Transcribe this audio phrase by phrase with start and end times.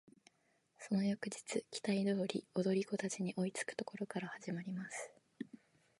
[0.79, 1.57] その翌日期
[1.87, 5.11] 待通り踊り子達に追いつく処から始まります。